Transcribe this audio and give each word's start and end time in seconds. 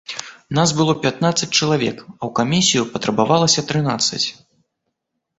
Нас 0.59 0.69
было 0.77 0.93
пятнаццаць 1.03 1.49
чалавек, 1.59 1.99
а 2.21 2.23
ў 2.29 2.37
камісію 2.39 2.85
патрабавалася 2.95 3.65
трынаццаць. 3.73 4.23